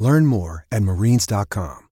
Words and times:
Learn 0.00 0.24
more 0.26 0.66
at 0.72 0.82
marines.com. 0.82 1.86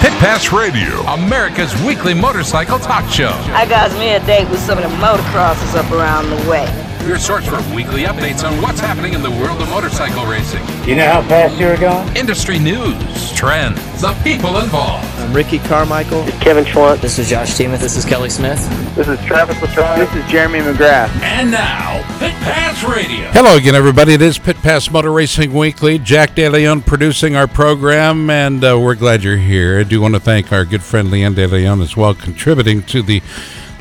Pit 0.00 0.12
Pass 0.20 0.52
Radio, 0.52 1.00
America's 1.02 1.74
weekly 1.82 2.14
motorcycle 2.14 2.78
talk 2.78 3.10
show. 3.10 3.32
I 3.52 3.66
got 3.68 3.90
me 3.98 4.10
a 4.10 4.24
date 4.24 4.48
with 4.50 4.60
some 4.60 4.78
of 4.78 4.84
the 4.84 4.96
motocrossers 4.98 5.74
up 5.74 5.90
around 5.90 6.30
the 6.30 6.48
way. 6.48 6.64
Your 7.06 7.18
source 7.18 7.46
for 7.46 7.56
weekly 7.74 8.02
updates 8.02 8.48
on 8.48 8.60
what's 8.62 8.78
happening 8.78 9.14
in 9.14 9.22
the 9.22 9.30
world 9.30 9.60
of 9.60 9.68
motorcycle 9.70 10.24
racing. 10.26 10.62
You 10.86 10.96
know 10.96 11.10
how 11.10 11.22
fast 11.22 11.58
you're 11.58 11.76
going? 11.76 12.16
Industry 12.16 12.58
news, 12.58 13.32
trends, 13.32 13.80
the 14.00 14.12
people 14.22 14.58
involved. 14.58 15.06
I'm 15.26 15.34
Ricky 15.34 15.58
Carmichael. 15.58 16.22
This 16.22 16.34
is 16.36 16.40
Kevin 16.40 16.64
Schwantz. 16.64 17.00
This 17.00 17.18
is 17.18 17.28
Josh 17.28 17.56
Teemuth. 17.56 17.80
This 17.80 17.96
is 17.96 18.04
Kelly 18.04 18.30
Smith. 18.30 18.60
This 18.94 19.08
is 19.08 19.18
Travis 19.26 19.60
Latrobe. 19.60 19.98
This 19.98 20.14
is 20.14 20.30
Jeremy 20.30 20.60
McGrath. 20.60 21.08
And 21.20 21.50
now, 21.50 21.96
Pit 22.20 22.30
Pass 22.34 22.84
Radio. 22.84 23.28
Hello 23.32 23.56
again, 23.56 23.74
everybody. 23.74 24.14
It 24.14 24.22
is 24.22 24.38
Pit 24.38 24.56
Pass 24.58 24.88
Motor 24.88 25.10
Racing 25.10 25.52
Weekly. 25.52 25.98
Jack 25.98 26.36
DeLeon 26.36 26.86
producing 26.86 27.34
our 27.34 27.48
program, 27.48 28.30
and 28.30 28.62
uh, 28.62 28.78
we're 28.78 28.94
glad 28.94 29.24
you're 29.24 29.36
here. 29.36 29.80
I 29.80 29.82
do 29.82 30.00
want 30.00 30.14
to 30.14 30.20
thank 30.20 30.52
our 30.52 30.64
good 30.64 30.84
friend 30.84 31.10
Leon 31.10 31.34
DeLeon 31.34 31.82
as 31.82 31.96
well, 31.96 32.14
contributing 32.14 32.84
to 32.84 33.02
the 33.02 33.20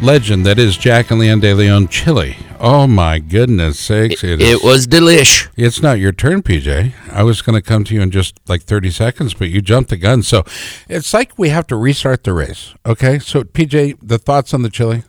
legend 0.01 0.45
that 0.45 0.59
is 0.59 0.77
Jack 0.77 1.11
and 1.11 1.19
Leon 1.19 1.39
de 1.39 1.53
Leon 1.53 1.87
chili. 1.87 2.37
Oh 2.59 2.87
my 2.87 3.19
goodness 3.19 3.79
sakes! 3.79 4.23
It, 4.23 4.41
it 4.41 4.63
was 4.63 4.87
delish. 4.87 5.47
It's 5.55 5.81
not 5.81 5.99
your 5.99 6.11
turn, 6.11 6.41
PJ. 6.43 6.93
I 7.11 7.23
was 7.23 7.41
going 7.41 7.55
to 7.55 7.61
come 7.61 7.83
to 7.85 7.93
you 7.93 8.01
in 8.01 8.11
just 8.11 8.39
like 8.47 8.63
thirty 8.63 8.91
seconds, 8.91 9.33
but 9.33 9.49
you 9.49 9.61
jumped 9.61 9.89
the 9.89 9.97
gun. 9.97 10.23
So 10.23 10.43
it's 10.87 11.13
like 11.13 11.37
we 11.37 11.49
have 11.49 11.67
to 11.67 11.75
restart 11.75 12.23
the 12.23 12.33
race. 12.33 12.73
Okay, 12.85 13.19
so 13.19 13.43
PJ, 13.43 13.97
the 14.01 14.17
thoughts 14.17 14.53
on 14.53 14.61
the 14.61 14.69
chili? 14.69 15.03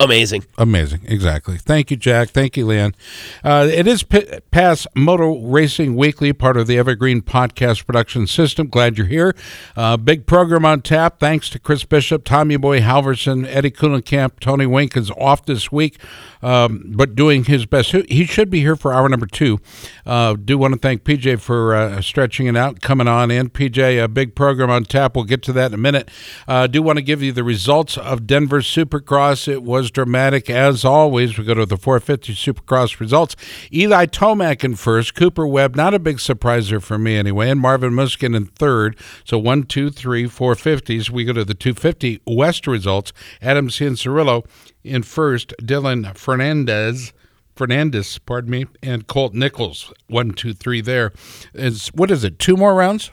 Amazing. 0.00 0.44
Amazing. 0.58 1.02
Exactly. 1.06 1.56
Thank 1.56 1.90
you, 1.90 1.96
Jack. 1.96 2.30
Thank 2.30 2.56
you, 2.56 2.66
Leon. 2.66 2.96
Uh, 3.44 3.68
it 3.70 3.86
is 3.86 4.02
Pit 4.02 4.44
Pass 4.50 4.88
Motor 4.96 5.30
Racing 5.30 5.94
Weekly, 5.94 6.32
part 6.32 6.56
of 6.56 6.66
the 6.66 6.76
Evergreen 6.76 7.22
Podcast 7.22 7.86
Production 7.86 8.26
System. 8.26 8.66
Glad 8.66 8.98
you're 8.98 9.06
here. 9.06 9.36
Uh, 9.76 9.96
big 9.96 10.26
program 10.26 10.64
on 10.64 10.82
tap. 10.82 11.20
Thanks 11.20 11.48
to 11.50 11.60
Chris 11.60 11.84
Bishop, 11.84 12.24
Tommy 12.24 12.56
Boy 12.56 12.80
Halverson, 12.80 13.46
Eddie 13.46 13.70
Kuhlenkamp, 13.70 14.40
Tony 14.40 14.66
Wink 14.66 14.96
is 14.96 15.12
off 15.12 15.46
this 15.46 15.70
week, 15.70 15.98
um, 16.42 16.92
but 16.96 17.14
doing 17.14 17.44
his 17.44 17.64
best. 17.64 17.92
He 17.92 18.26
should 18.26 18.50
be 18.50 18.60
here 18.60 18.74
for 18.74 18.92
hour 18.92 19.08
number 19.08 19.26
two. 19.26 19.60
Uh, 20.04 20.34
do 20.34 20.58
want 20.58 20.74
to 20.74 20.80
thank 20.80 21.04
PJ 21.04 21.40
for 21.40 21.74
uh, 21.74 22.00
stretching 22.00 22.48
it 22.48 22.56
out, 22.56 22.80
coming 22.80 23.06
on 23.06 23.30
in. 23.30 23.48
PJ, 23.48 24.02
a 24.02 24.08
big 24.08 24.34
program 24.34 24.70
on 24.70 24.84
tap. 24.84 25.14
We'll 25.14 25.24
get 25.24 25.42
to 25.44 25.52
that 25.52 25.66
in 25.66 25.74
a 25.74 25.78
minute. 25.78 26.10
Uh, 26.48 26.66
do 26.66 26.82
want 26.82 26.96
to 26.96 27.02
give 27.02 27.22
you 27.22 27.30
the 27.30 27.44
results 27.44 27.96
of 27.96 28.26
Denver 28.26 28.60
Supercross. 28.60 29.46
It 29.46 29.62
was 29.62 29.83
dramatic 29.90 30.48
as 30.50 30.84
always. 30.84 31.36
We 31.36 31.44
go 31.44 31.54
to 31.54 31.66
the 31.66 31.76
450 31.76 32.34
Supercross 32.34 33.00
results. 33.00 33.36
Eli 33.72 34.06
Tomac 34.06 34.64
in 34.64 34.76
first, 34.76 35.14
Cooper 35.14 35.46
Webb, 35.46 35.76
not 35.76 35.94
a 35.94 35.98
big 35.98 36.18
surpriser 36.18 36.82
for 36.82 36.98
me 36.98 37.16
anyway, 37.16 37.50
and 37.50 37.60
Marvin 37.60 37.92
Musquin 37.92 38.36
in 38.36 38.46
third. 38.46 38.96
So 39.24 39.38
one, 39.38 39.64
two, 39.64 39.90
three, 39.90 40.26
four 40.26 40.54
fifties. 40.54 41.10
We 41.10 41.24
go 41.24 41.32
to 41.32 41.44
the 41.44 41.54
250 41.54 42.20
West 42.26 42.66
results. 42.66 43.12
Adam 43.40 43.68
Cianciarulo 43.68 44.46
in 44.82 45.02
first, 45.02 45.54
Dylan 45.62 46.16
Fernandez. 46.16 47.12
Ferrandis, 47.56 48.18
pardon 48.26 48.50
me, 48.50 48.66
and 48.82 49.06
Colt 49.06 49.32
Nichols. 49.32 49.92
One, 50.08 50.32
two, 50.32 50.52
three. 50.52 50.80
There 50.80 51.12
is 51.54 51.88
what 51.88 52.10
is 52.10 52.24
it? 52.24 52.38
Two 52.38 52.56
more 52.56 52.74
rounds. 52.74 53.12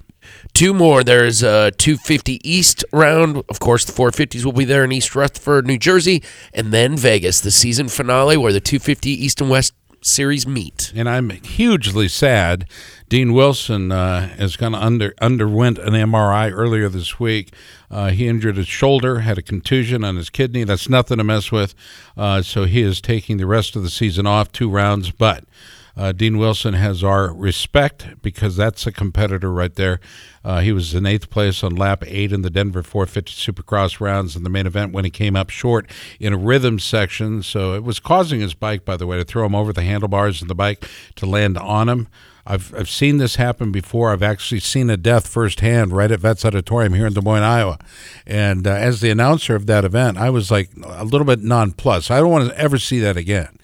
Two 0.53 0.73
more. 0.73 1.03
There's 1.03 1.43
a 1.43 1.71
250 1.71 2.39
East 2.49 2.83
round. 2.91 3.43
Of 3.49 3.59
course, 3.59 3.85
the 3.85 3.91
450s 3.91 4.45
will 4.45 4.51
be 4.51 4.65
there 4.65 4.83
in 4.83 4.91
East 4.91 5.15
Rutherford, 5.15 5.67
New 5.67 5.77
Jersey, 5.77 6.23
and 6.53 6.71
then 6.71 6.97
Vegas, 6.97 7.41
the 7.41 7.51
season 7.51 7.87
finale 7.89 8.37
where 8.37 8.53
the 8.53 8.59
250 8.59 9.09
East 9.09 9.41
and 9.41 9.49
West 9.49 9.73
series 10.03 10.47
meet. 10.47 10.91
And 10.95 11.07
I'm 11.07 11.29
hugely 11.29 12.07
sad. 12.07 12.67
Dean 13.07 13.33
Wilson 13.33 13.91
uh, 13.91 14.29
has 14.29 14.55
kind 14.55 14.75
of 14.75 14.81
under 14.81 15.13
underwent 15.21 15.77
an 15.77 15.93
MRI 15.93 16.51
earlier 16.51 16.89
this 16.89 17.19
week. 17.19 17.53
Uh, 17.89 18.09
he 18.09 18.27
injured 18.27 18.57
his 18.57 18.67
shoulder, 18.67 19.19
had 19.19 19.37
a 19.37 19.41
contusion 19.41 20.03
on 20.03 20.15
his 20.15 20.29
kidney. 20.29 20.63
That's 20.63 20.89
nothing 20.89 21.17
to 21.17 21.23
mess 21.23 21.51
with. 21.51 21.75
Uh, 22.15 22.41
so 22.41 22.63
he 22.63 22.81
is 22.81 23.01
taking 23.01 23.37
the 23.37 23.45
rest 23.45 23.75
of 23.75 23.83
the 23.83 23.89
season 23.89 24.25
off, 24.25 24.51
two 24.51 24.69
rounds, 24.69 25.11
but. 25.11 25.43
Uh, 25.95 26.11
Dean 26.11 26.37
Wilson 26.37 26.73
has 26.73 27.03
our 27.03 27.33
respect 27.33 28.21
because 28.21 28.55
that's 28.55 28.87
a 28.87 28.91
competitor 28.91 29.51
right 29.51 29.75
there. 29.75 29.99
Uh, 30.43 30.61
he 30.61 30.71
was 30.71 30.95
in 30.95 31.05
eighth 31.05 31.29
place 31.29 31.63
on 31.63 31.75
lap 31.75 32.03
eight 32.07 32.31
in 32.31 32.41
the 32.41 32.49
Denver 32.49 32.81
450 32.81 33.51
Supercross 33.51 33.99
rounds 33.99 34.35
in 34.35 34.43
the 34.43 34.49
main 34.49 34.65
event 34.65 34.93
when 34.93 35.05
he 35.05 35.11
came 35.11 35.35
up 35.35 35.49
short 35.49 35.89
in 36.19 36.33
a 36.33 36.37
rhythm 36.37 36.79
section. 36.79 37.43
So 37.43 37.73
it 37.73 37.83
was 37.83 37.99
causing 37.99 38.39
his 38.39 38.53
bike, 38.53 38.85
by 38.85 38.97
the 38.97 39.05
way, 39.05 39.17
to 39.17 39.25
throw 39.25 39.45
him 39.45 39.55
over 39.55 39.73
the 39.73 39.83
handlebars 39.83 40.41
of 40.41 40.47
the 40.47 40.55
bike 40.55 40.87
to 41.15 41.25
land 41.25 41.57
on 41.57 41.89
him. 41.89 42.07
I've, 42.43 42.73
I've 42.73 42.89
seen 42.89 43.17
this 43.17 43.35
happen 43.35 43.71
before. 43.71 44.11
I've 44.11 44.23
actually 44.23 44.61
seen 44.61 44.89
a 44.89 44.97
death 44.97 45.27
firsthand 45.27 45.91
right 45.91 46.11
at 46.11 46.21
Vets 46.21 46.43
Auditorium 46.43 46.93
here 46.93 47.05
in 47.05 47.13
Des 47.13 47.21
Moines, 47.21 47.43
Iowa. 47.43 47.77
And 48.25 48.65
uh, 48.65 48.71
as 48.71 49.01
the 49.01 49.11
announcer 49.11 49.55
of 49.55 49.67
that 49.67 49.85
event, 49.85 50.17
I 50.17 50.31
was 50.31 50.49
like 50.49 50.71
a 50.83 51.05
little 51.05 51.25
bit 51.25 51.41
nonplussed. 51.41 52.09
I 52.09 52.19
don't 52.19 52.31
want 52.31 52.49
to 52.49 52.57
ever 52.57 52.79
see 52.79 52.99
that 52.99 53.15
again 53.15 53.59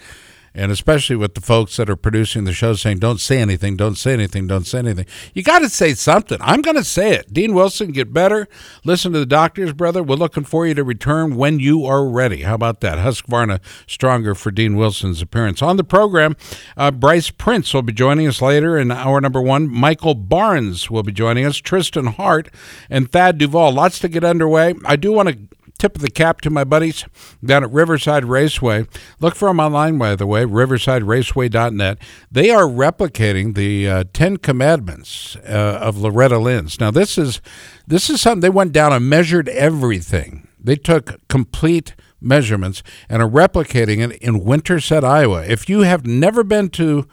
and 0.58 0.72
especially 0.72 1.16
with 1.16 1.36
the 1.36 1.42
folks 1.42 1.78
that 1.78 1.88
are 1.88 1.96
producing 1.96 2.44
the 2.46 2.52
show 2.52 2.74
saying, 2.74 2.98
don't 2.98 3.20
say 3.20 3.40
anything, 3.40 3.78
don't 3.78 3.96
say 3.96 4.12
anything, 4.12 4.48
don't 4.48 4.66
say 4.66 4.80
anything. 4.80 5.06
You 5.36 5.44
got 5.44 5.60
to 5.60 5.70
say 5.70 5.94
something. 5.94 6.40
I'm 6.42 6.64
going 6.64 6.76
to 6.76 6.84
say 6.84 7.14
it. 7.14 7.32
Dean 7.32 7.54
Wilson, 7.54 7.92
get 7.92 8.12
better. 8.12 8.48
Listen 8.84 9.14
to 9.14 9.20
the 9.20 9.28
doctors, 9.28 9.72
brother. 9.72 10.02
We're 10.02 10.16
looking 10.16 10.44
for 10.44 10.66
you 10.66 10.74
to 10.74 10.84
return 10.84 11.36
when 11.36 11.60
you 11.60 11.86
are 11.86 12.06
ready. 12.08 12.42
How 12.42 12.56
about 12.56 12.82
that? 12.82 12.98
Husqvarna 12.98 13.60
stronger 13.86 14.34
for 14.34 14.50
Dean 14.50 14.76
Wilson's 14.76 15.22
appearance. 15.22 15.62
On 15.62 15.78
the 15.78 15.84
program, 15.84 16.36
uh, 16.76 16.90
Bryce 16.90 17.30
Prince 17.30 17.72
will 17.72 17.84
be 17.84 17.94
joining 17.94 18.28
us 18.28 18.42
later 18.42 18.80
in 18.80 18.92
hour 18.92 19.22
number 19.22 19.42
one. 19.42 19.70
Michael 19.70 20.16
Barnes 20.16 20.90
will 20.90 21.04
be 21.04 21.12
joining 21.12 21.46
us. 21.46 21.58
Tristan 21.58 22.08
Hart 22.08 22.50
and 22.90 23.12
Thad 23.12 23.38
Duvall. 23.38 23.74
Lots 23.74 24.00
to 24.00 24.08
get 24.08 24.24
underway. 24.24 24.74
I 24.86 24.96
do 24.96 25.12
want 25.12 25.30
to 25.30 25.38
tip 25.78 25.96
of 25.96 26.02
the 26.02 26.10
cap 26.10 26.42
to 26.42 26.50
my 26.50 26.64
buddies 26.64 27.06
down 27.44 27.64
at 27.64 27.72
Riverside 27.72 28.26
Raceway. 28.26 28.88
Look 29.20 29.36
for 29.36 29.48
them 29.48 29.60
online, 29.60 29.98
by 29.98 30.16
the 30.16 30.28
way, 30.28 30.44
riversideraceway.net. 30.44 31.98
They 32.32 32.50
are 32.50 32.64
replicating 32.64 33.56
the 33.56 33.90
uh, 33.90 34.04
Ten 34.14 34.38
Commandments 34.38 35.36
uh, 35.38 35.80
of 35.82 35.98
Loretta 35.98 36.40
Lynn's. 36.40 36.80
Now, 36.80 36.92
this 36.92 37.18
is 37.18 37.42
this 37.86 38.10
is 38.10 38.22
something 38.22 38.42
they 38.42 38.50
went 38.50 38.74
down 38.74 38.94
and 38.94 39.10
measured 39.10 39.50
everything. 39.50 40.48
They 40.60 40.76
took 40.76 41.26
complete 41.28 41.96
measurements 42.20 42.84
and 43.10 43.22
are 43.22 43.30
replicating 43.30 44.00
it 44.00 44.18
in 44.18 44.44
Winterset, 44.44 45.04
Iowa. 45.04 45.46
If 45.46 45.70
you 45.70 45.82
have 45.82 46.06
never 46.06 46.44
been 46.44 46.70
to 46.72 47.08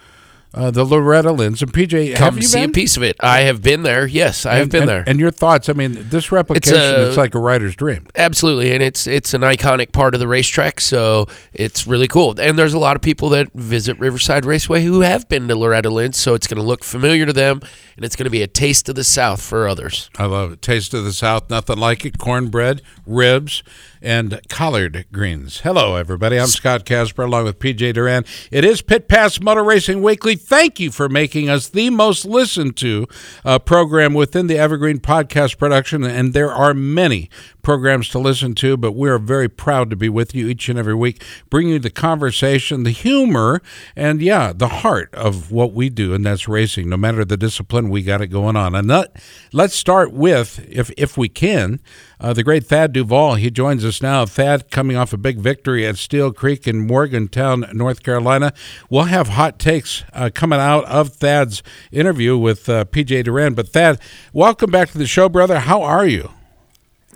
uh, 0.55 0.71
the 0.71 0.85
Loretta 0.85 1.33
Lynn's 1.33 1.63
and 1.63 1.73
PJ. 1.73 2.17
Come 2.17 2.35
have 2.35 2.43
you 2.43 2.49
see 2.49 2.61
been? 2.61 2.71
a 2.71 2.73
piece 2.73 2.97
of 2.97 3.03
it. 3.03 3.17
I 3.21 3.41
have 3.41 3.61
been 3.61 3.83
there. 3.83 4.07
Yes, 4.07 4.47
I 4.47 4.53
and, 4.53 4.59
have 4.61 4.71
been 4.71 4.83
and, 4.83 4.89
there. 4.89 5.05
And 5.07 5.19
your 5.19 5.31
thoughts? 5.31 5.69
I 5.69 5.73
mean, 5.73 5.97
this 6.09 6.31
replication 6.31 6.77
a, 6.77 7.09
is 7.09 7.17
like 7.17 7.35
a 7.35 7.39
writer's 7.39 7.75
dream. 7.75 8.07
Absolutely, 8.15 8.73
and 8.73 8.83
it's 8.83 9.07
it's 9.07 9.35
an 9.35 9.41
iconic 9.43 9.93
part 9.93 10.15
of 10.15 10.21
the 10.21 10.29
racetrack, 10.29 10.81
so 10.81 11.27
it's 11.53 11.87
really 11.87 12.09
cool. 12.09 12.39
And 12.41 12.59
there's 12.59 12.75
a 12.75 12.79
lot 12.79 12.95
of 12.95 13.03
people 13.03 13.29
that 13.31 13.53
visit 13.55 13.99
Riverside 13.99 14.45
Raceway 14.45 14.85
who 14.85 15.01
have 15.01 15.29
been 15.29 15.49
to 15.49 15.57
Loretta 15.57 15.91
Lynn's, 15.91 16.17
so 16.17 16.35
it's 16.35 16.47
going 16.47 16.59
to 16.59 16.63
look 16.63 16.85
familiar 16.85 17.27
to 17.27 17.33
them, 17.33 17.61
and 17.97 18.05
it's 18.05 18.15
going 18.15 18.25
to 18.25 18.31
be 18.31 18.43
a 18.43 18.47
taste 18.47 18.89
of 18.89 18.95
the 18.95 19.05
South 19.05 19.43
for 19.43 19.67
others. 19.67 20.09
I 20.17 20.27
love 20.27 20.53
it. 20.53 20.63
Taste 20.63 20.95
of 20.95 21.05
the 21.05 21.13
South, 21.13 21.51
nothing 21.51 21.79
like 21.79 22.05
it. 22.05 22.19
Cornbread, 22.19 22.81
ribs, 23.07 23.63
and 24.05 24.41
collard 24.49 25.07
greens. 25.13 25.61
Hello, 25.61 25.97
everybody. 25.97 26.39
I'm 26.39 26.47
Scott 26.47 26.85
Casper 26.85 27.23
along 27.23 27.45
with 27.45 27.59
PJ 27.59 27.95
Duran. 27.95 28.25
It 28.51 28.65
is 28.65 28.83
Pit 28.83 29.09
Pass 29.09 29.41
Motor 29.41 29.65
Racing 29.65 30.03
Weekly. 30.03 30.37
Thank 30.37 30.79
you 30.79 30.91
for 30.91 31.09
making 31.09 31.49
us 31.49 31.69
the 31.69 31.91
most 31.91 32.25
listened 32.27 32.77
to 32.77 33.09
uh, 33.45 33.59
program 33.59 34.13
within 34.13 34.47
the 34.47 34.59
Evergreen 34.59 34.99
podcast 34.99 35.59
production, 35.59 36.05
and 36.05 36.35
there 36.35 36.53
are 36.53 36.75
many 36.75 37.31
programs 37.65 38.09
to 38.11 38.19
listen 38.19 38.55
to, 38.55 38.77
but 38.77 38.93
we're 38.93 39.19
very 39.19 39.49
proud 39.49 39.91
to 39.91 39.97
be 39.97 40.09
with 40.09 40.35
you 40.35 40.47
each 40.47 40.69
and 40.69 40.79
every 40.79 40.95
week, 40.95 41.25
bringing 41.51 41.73
you 41.73 41.79
the 41.81 41.91
conversation, 41.91 42.85
the 42.85 42.91
humor, 42.91 43.61
and 43.97 44.23
yeah, 44.23 44.53
the 44.55 44.69
heart 44.69 45.13
of 45.15 45.51
what 45.51 45.73
we 45.73 45.89
do, 45.89 46.15
and 46.15 46.25
that's 46.25 46.47
racing. 46.47 46.89
No 46.89 46.97
matter 46.97 47.25
the 47.25 47.37
discipline, 47.37 47.91
we 47.91 48.03
got 48.03 48.21
it 48.21 48.29
going 48.29 48.55
on. 48.55 48.75
And 48.75 48.87
let, 48.87 49.17
let's 49.53 49.75
start 49.75 50.13
with, 50.13 50.65
if 50.69 50.93
if 50.97 51.17
we 51.17 51.29
can, 51.29 51.81
uh, 52.21 52.33
the 52.33 52.43
great 52.43 52.65
Thad 52.67 52.93
Duvall. 52.93 53.35
He 53.35 53.51
joins 53.51 53.85
us 53.85 54.01
now. 54.01 54.27
Thad 54.27 54.71
coming 54.71 54.97
off 54.97 55.13
a 55.13 55.17
big 55.17 55.39
victory 55.39 55.87
at 55.87 55.97
Steele 55.97 56.33
Creek 56.33 56.67
in 56.67 56.87
Morgantown, 56.87 57.67
North 57.73 58.03
Carolina. 58.03 58.53
We'll 58.89 59.05
have 59.05 59.29
hot 59.29 59.59
takes 59.59 60.05
uh, 60.13 60.31
coming 60.35 60.61
out 60.61 60.85
of 60.85 61.15
Thad's 61.15 61.63
interview 61.91 62.37
with 62.37 62.69
uh, 62.69 62.85
PJ 62.85 63.25
Duran. 63.25 63.55
But 63.55 63.69
Thad, 63.69 63.99
welcome 64.33 64.71
back 64.71 64.91
to 64.91 64.99
the 64.99 65.07
show, 65.07 65.29
brother. 65.29 65.61
How 65.61 65.83
are 65.83 66.07
you? 66.07 66.31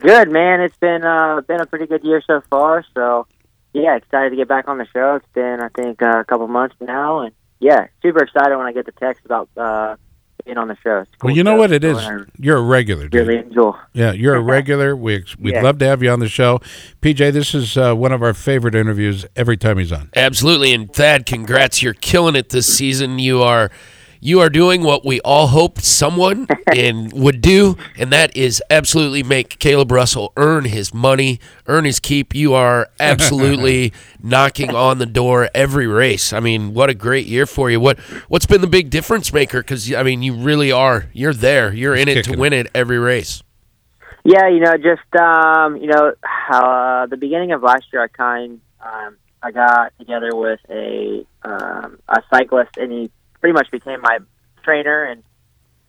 Good, 0.00 0.30
man. 0.30 0.60
It's 0.60 0.76
been 0.76 1.04
uh, 1.04 1.40
been 1.42 1.60
a 1.60 1.66
pretty 1.66 1.86
good 1.86 2.04
year 2.04 2.22
so 2.26 2.42
far. 2.50 2.84
So, 2.94 3.26
yeah, 3.72 3.96
excited 3.96 4.30
to 4.30 4.36
get 4.36 4.48
back 4.48 4.68
on 4.68 4.78
the 4.78 4.86
show. 4.92 5.16
It's 5.16 5.26
been, 5.34 5.60
I 5.60 5.68
think, 5.68 6.02
uh, 6.02 6.20
a 6.20 6.24
couple 6.24 6.46
months 6.48 6.76
now, 6.80 7.20
and 7.20 7.32
yeah, 7.60 7.88
super 8.02 8.22
excited 8.22 8.56
when 8.56 8.66
I 8.66 8.72
get 8.72 8.86
the 8.86 8.92
text 8.92 9.24
about 9.24 9.48
uh, 9.56 9.96
being 10.44 10.56
on 10.58 10.68
the 10.68 10.76
show. 10.82 11.04
Cool 11.18 11.28
well, 11.28 11.36
you 11.36 11.42
know 11.42 11.56
what 11.56 11.72
it 11.72 11.82
is. 11.82 11.98
You're 12.38 12.58
a 12.58 12.62
regular. 12.62 13.08
Dude. 13.08 13.26
Really 13.26 13.40
enjoy. 13.40 13.72
Yeah, 13.92 14.12
you're 14.12 14.36
a 14.36 14.40
regular. 14.56 14.94
We 14.94 15.24
we'd 15.38 15.54
Yeah. 15.54 15.62
love 15.62 15.78
to 15.78 15.86
have 15.86 16.02
you 16.02 16.10
on 16.10 16.20
the 16.20 16.28
show, 16.28 16.60
PJ. 17.02 17.32
This 17.32 17.54
is 17.54 17.76
uh, 17.76 17.94
one 17.94 18.12
of 18.12 18.22
our 18.22 18.34
favorite 18.34 18.74
interviews 18.76 19.26
every 19.36 19.56
time 19.56 19.78
he's 19.78 19.90
on. 19.92 20.10
Absolutely, 20.14 20.72
and 20.72 20.92
Thad, 20.92 21.26
congrats! 21.26 21.82
You're 21.82 21.94
killing 21.94 22.36
it 22.36 22.50
this 22.50 22.72
season. 22.72 23.18
You 23.18 23.42
are, 23.42 23.70
you 24.20 24.40
are 24.40 24.50
doing 24.50 24.82
what 24.82 25.04
we 25.04 25.20
all 25.20 25.48
hoped 25.48 25.84
someone 25.84 26.46
and 26.76 27.12
would 27.12 27.40
do, 27.40 27.76
and 27.96 28.12
that 28.12 28.36
is 28.36 28.62
absolutely 28.70 29.22
make 29.22 29.58
Kailub 29.58 29.90
Russell 29.90 30.32
earn 30.36 30.64
his 30.64 30.92
money, 30.92 31.40
earn 31.66 31.84
his 31.84 32.00
keep. 32.00 32.34
You 32.34 32.54
are 32.54 32.88
absolutely 32.98 33.92
knocking 34.22 34.74
on 34.74 34.98
the 34.98 35.06
door 35.06 35.48
every 35.54 35.86
race. 35.86 36.32
I 36.32 36.40
mean, 36.40 36.74
what 36.74 36.90
a 36.90 36.94
great 36.94 37.26
year 37.26 37.46
for 37.46 37.70
you. 37.70 37.80
What 37.80 37.98
what's 38.28 38.46
been 38.46 38.60
the 38.60 38.66
big 38.66 38.90
difference 38.90 39.32
maker? 39.32 39.60
Because 39.60 39.92
I 39.92 40.02
mean, 40.02 40.22
you 40.22 40.34
really 40.34 40.72
are. 40.72 41.06
You're 41.12 41.34
there. 41.34 41.72
You're 41.72 41.94
in 41.94 42.08
it 42.08 42.24
to 42.24 42.36
win 42.36 42.52
it 42.52 42.68
every 42.74 42.98
race. 42.98 43.42
Yeah, 44.24 44.48
you 44.48 44.60
know, 44.60 44.76
just 44.76 45.14
um, 45.16 45.76
you 45.76 45.86
know, 45.86 46.12
uh, 46.52 47.06
the 47.06 47.16
beginning 47.16 47.52
of 47.52 47.62
last 47.62 47.84
year, 47.92 48.02
I 48.02 48.08
kind 48.08 48.60
um, 48.80 49.16
I 49.42 49.52
got 49.52 49.92
together 49.98 50.34
with 50.34 50.60
a 50.68 51.24
um, 51.42 51.98
a 52.08 52.22
cyclist, 52.30 52.76
and 52.76 52.92
he 52.92 53.10
pretty 53.40 53.52
much 53.52 53.70
became 53.70 54.00
my 54.00 54.18
trainer, 54.62 55.04
and 55.04 55.22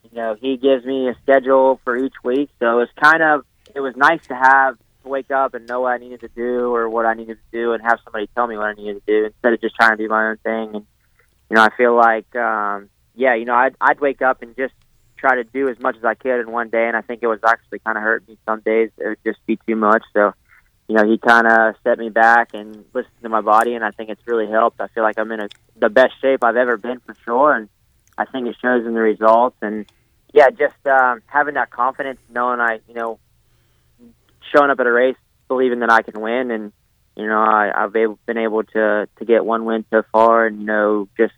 you 0.04 0.16
know, 0.16 0.36
he 0.40 0.56
gives 0.56 0.84
me 0.84 1.08
a 1.08 1.16
schedule 1.22 1.80
for 1.84 1.96
each 1.96 2.14
week. 2.24 2.50
So 2.58 2.72
it 2.72 2.76
was 2.76 2.88
kind 3.02 3.22
of 3.22 3.44
it 3.74 3.80
was 3.80 3.94
nice 3.96 4.26
to 4.28 4.34
have 4.34 4.76
to 5.02 5.08
wake 5.08 5.30
up 5.30 5.54
and 5.54 5.66
know 5.66 5.80
what 5.80 5.92
I 5.92 5.98
needed 5.98 6.20
to 6.20 6.28
do 6.28 6.74
or 6.74 6.88
what 6.88 7.06
I 7.06 7.14
needed 7.14 7.38
to 7.38 7.58
do, 7.58 7.72
and 7.72 7.82
have 7.82 7.98
somebody 8.04 8.28
tell 8.34 8.46
me 8.46 8.56
what 8.56 8.66
I 8.66 8.72
needed 8.74 9.04
to 9.06 9.12
do 9.12 9.24
instead 9.26 9.52
of 9.52 9.60
just 9.60 9.74
trying 9.76 9.96
to 9.96 10.02
do 10.02 10.08
my 10.08 10.30
own 10.30 10.36
thing. 10.38 10.74
And 10.74 10.86
you 11.48 11.56
know, 11.56 11.62
I 11.62 11.70
feel 11.76 11.94
like 11.94 12.34
um, 12.36 12.88
yeah, 13.14 13.34
you 13.34 13.44
know, 13.44 13.54
I'd 13.54 13.76
I'd 13.80 14.00
wake 14.00 14.22
up 14.22 14.42
and 14.42 14.56
just 14.56 14.74
try 15.20 15.36
to 15.36 15.44
do 15.44 15.68
as 15.68 15.78
much 15.78 15.96
as 15.96 16.04
I 16.04 16.14
could 16.14 16.40
in 16.40 16.50
one 16.50 16.70
day, 16.70 16.88
and 16.88 16.96
I 16.96 17.02
think 17.02 17.22
it 17.22 17.26
was 17.26 17.40
actually 17.46 17.80
kind 17.80 17.98
of 17.98 18.02
hurt 18.02 18.26
me 18.26 18.38
some 18.46 18.60
days. 18.60 18.90
It 18.98 19.08
would 19.08 19.24
just 19.24 19.44
be 19.46 19.58
too 19.66 19.76
much. 19.76 20.02
So, 20.14 20.32
you 20.90 20.96
know, 20.96 21.08
he 21.08 21.18
kind 21.18 21.46
of 21.46 21.76
set 21.84 22.00
me 22.00 22.08
back 22.08 22.52
and 22.52 22.84
listened 22.92 23.14
to 23.22 23.28
my 23.28 23.42
body, 23.42 23.74
and 23.74 23.84
I 23.84 23.92
think 23.92 24.10
it's 24.10 24.26
really 24.26 24.48
helped. 24.48 24.80
I 24.80 24.88
feel 24.88 25.04
like 25.04 25.20
I'm 25.20 25.30
in 25.30 25.38
a, 25.38 25.48
the 25.76 25.88
best 25.88 26.14
shape 26.20 26.42
I've 26.42 26.56
ever 26.56 26.76
been 26.76 26.98
for 26.98 27.14
sure, 27.24 27.54
and 27.54 27.68
I 28.18 28.24
think 28.24 28.48
it 28.48 28.56
shows 28.60 28.84
in 28.84 28.94
the 28.94 29.00
results. 29.00 29.56
And 29.62 29.86
yeah, 30.34 30.50
just 30.50 30.84
um, 30.86 31.22
having 31.26 31.54
that 31.54 31.70
confidence, 31.70 32.18
knowing 32.28 32.58
I, 32.58 32.80
you 32.88 32.94
know, 32.94 33.20
showing 34.52 34.72
up 34.72 34.80
at 34.80 34.86
a 34.88 34.90
race, 34.90 35.14
believing 35.46 35.78
that 35.78 35.92
I 35.92 36.02
can 36.02 36.20
win, 36.20 36.50
and 36.50 36.72
you 37.16 37.28
know, 37.28 37.38
I, 37.38 37.70
I've 37.72 37.94
able, 37.94 38.18
been 38.26 38.38
able 38.38 38.64
to 38.64 39.06
to 39.16 39.24
get 39.24 39.44
one 39.44 39.66
win 39.66 39.84
so 39.92 40.02
far, 40.10 40.46
and 40.46 40.58
you 40.58 40.66
know, 40.66 41.08
just 41.16 41.34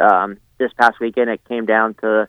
um, 0.00 0.38
this 0.56 0.72
past 0.80 0.98
weekend, 0.98 1.28
it 1.28 1.44
came 1.46 1.66
down 1.66 1.92
to 2.00 2.26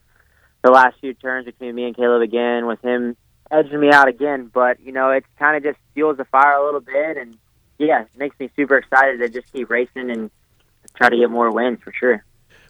the 0.61 0.71
last 0.71 0.99
few 0.99 1.13
turns 1.13 1.45
between 1.45 1.73
me 1.73 1.85
and 1.85 1.95
Kailub 1.95 2.21
again, 2.21 2.65
with 2.65 2.81
him 2.81 3.15
edging 3.51 3.79
me 3.79 3.91
out 3.91 4.07
again. 4.07 4.49
But 4.53 4.79
you 4.79 4.91
know, 4.91 5.11
it 5.11 5.25
kind 5.37 5.57
of 5.57 5.63
just 5.63 5.79
fuels 5.93 6.17
the 6.17 6.25
fire 6.25 6.53
a 6.53 6.65
little 6.65 6.81
bit, 6.81 7.17
and 7.17 7.37
yeah, 7.77 8.01
it 8.01 8.17
makes 8.17 8.39
me 8.39 8.49
super 8.55 8.77
excited 8.77 9.19
to 9.19 9.29
just 9.29 9.51
keep 9.51 9.69
racing 9.69 10.11
and 10.11 10.31
try 10.95 11.09
to 11.09 11.17
get 11.17 11.29
more 11.29 11.51
wins 11.51 11.79
for 11.83 11.93
sure. 11.93 12.23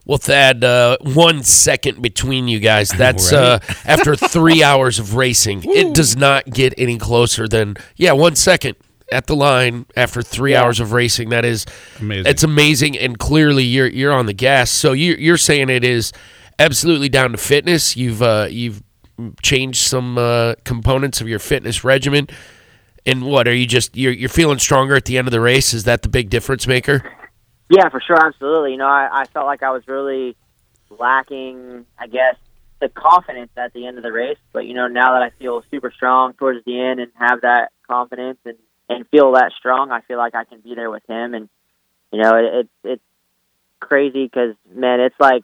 Well, 0.06 0.18
Thad, 0.18 0.64
uh, 0.64 0.98
one 1.02 1.44
second 1.44 2.02
between 2.02 2.48
you 2.48 2.60
guys. 2.60 2.90
That's 2.98 3.32
uh, 3.32 3.60
after 3.86 4.16
three 4.16 4.64
hours 4.70 5.00
of 5.00 5.16
racing. 5.16 5.64
It 5.66 5.94
does 5.94 6.16
not 6.16 6.46
get 6.50 6.74
any 6.78 6.98
closer 6.98 7.48
than, 7.48 7.78
yeah, 7.96 8.14
one 8.14 8.36
second 8.36 8.76
at 9.12 9.28
the 9.28 9.36
line 9.36 9.86
after 9.96 10.22
three 10.22 10.56
hours 10.56 10.80
of 10.80 10.94
racing. 10.94 11.30
That 11.30 11.46
is 11.46 11.66
Amazing. 12.00 12.26
It's 12.26 12.44
amazing, 12.44 12.98
and 12.98 13.20
clearly 13.20 13.64
you're 13.64 13.88
you're 13.88 14.14
on 14.14 14.26
the 14.26 14.34
gas. 14.34 14.72
So 14.72 14.94
you, 14.94 15.16
you're 15.16 15.38
saying 15.38 15.70
it 15.70 15.84
is 15.84 16.12
absolutely 16.58 17.10
down 17.10 17.32
to 17.32 17.38
fitness. 17.38 17.96
You've 17.96 18.22
uh, 18.22 18.48
you've 18.50 18.82
changed 19.42 19.82
some 19.82 20.18
uh, 20.18 20.56
components 20.64 21.22
of 21.22 21.28
your 21.28 21.40
fitness 21.40 21.84
regimen. 21.84 22.28
And 23.06 23.26
what 23.26 23.48
are 23.48 23.54
you 23.54 23.66
just 23.66 23.96
you're 23.96 24.12
you're 24.12 24.30
feeling 24.30 24.60
stronger 24.60 24.96
at 24.96 25.06
the 25.06 25.18
end 25.18 25.28
of 25.28 25.32
the 25.32 25.42
race? 25.42 25.74
Is 25.74 25.86
that 25.86 26.02
the 26.02 26.10
big 26.10 26.30
difference 26.30 26.68
maker? 26.68 27.04
Yeah, 27.70 27.88
for 27.90 28.02
sure, 28.02 28.18
absolutely. 28.18 28.72
You 28.72 28.78
know, 28.78 28.88
I, 28.88 29.10
I 29.12 29.26
felt 29.26 29.46
like 29.46 29.62
I 29.62 29.70
was 29.70 29.88
really 29.88 30.36
lacking, 30.90 31.86
I 32.00 32.08
guess, 32.08 32.36
the 32.82 32.90
confidence 32.90 33.52
at 33.58 33.74
the 33.74 33.86
end 33.86 33.98
of 33.98 34.04
the 34.04 34.12
race. 34.12 34.40
But 34.52 34.66
you 34.66 34.74
know, 34.74 34.88
now 34.88 35.14
that 35.14 35.22
I 35.22 35.30
feel 35.40 35.64
super 35.70 35.92
strong 35.96 36.34
towards 36.34 36.64
the 36.66 36.80
end 36.80 37.00
and 37.00 37.12
have 37.16 37.42
that 37.42 37.70
confidence 37.88 38.40
and 38.46 38.58
and 38.90 39.08
feel 39.10 39.34
that 39.34 39.52
strong, 39.58 39.92
I 39.92 40.02
feel 40.02 40.18
like 40.18 40.36
I 40.36 40.46
can 40.46 40.62
be 40.62 40.76
there 40.76 40.90
with 40.90 41.04
him. 41.08 41.34
And 41.34 41.50
you 42.12 42.22
know, 42.22 42.36
it, 42.36 42.46
it's 42.54 42.70
it's 42.84 43.04
crazy 43.80 44.26
because 44.26 44.56
man, 44.74 45.00
it's 45.00 45.20
like 45.20 45.44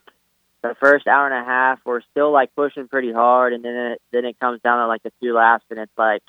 the 0.68 0.76
first 0.80 1.06
hour 1.06 1.26
and 1.26 1.34
a 1.34 1.44
half 1.44 1.80
we're 1.84 2.02
still 2.10 2.32
like 2.32 2.54
pushing 2.54 2.88
pretty 2.88 3.12
hard, 3.12 3.52
and 3.52 3.64
then 3.64 3.74
it, 3.74 4.02
then 4.12 4.24
it 4.24 4.38
comes 4.38 4.60
down 4.62 4.78
to 4.78 4.86
like 4.86 5.02
the 5.02 5.12
two 5.22 5.34
laps, 5.34 5.64
and 5.70 5.78
it's 5.78 5.98
like 5.98 6.22